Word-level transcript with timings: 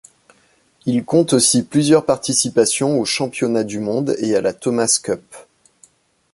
Il 0.87 1.05
compte 1.05 1.31
aussi 1.33 1.61
plusieurs 1.63 2.07
participations 2.07 2.99
aux 2.99 3.05
championnats 3.05 3.63
du 3.63 3.79
monde 3.79 4.15
et 4.17 4.35
à 4.35 4.41
la 4.41 4.51
Thomas 4.51 4.99
Cup. 5.03 5.21